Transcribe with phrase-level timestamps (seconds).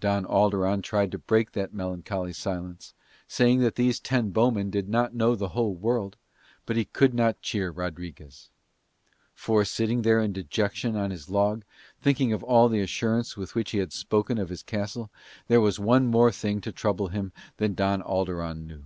[0.00, 2.94] Don Alderon tried to break that melancholy silence,
[3.28, 6.16] saying that these ten bowmen did not know the whole world;
[6.64, 8.48] but he could not cheer Rodriguez.
[9.34, 11.62] For, sitting there in dejection on his log,
[12.00, 15.10] thinking of all the assurance with which he had often spoken of his castle,
[15.46, 18.84] there was one more thing to trouble him than Don Alderon knew.